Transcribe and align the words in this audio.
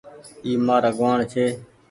اي 0.43 0.51
همآر 0.57 0.83
آگوآڻ 0.89 1.17
ڇي۔ 1.31 1.45